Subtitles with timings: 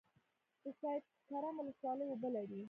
[0.63, 2.59] د سید کرم ولسوالۍ اوبه لري